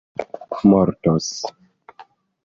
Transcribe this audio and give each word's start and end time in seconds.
mortos 0.63 1.35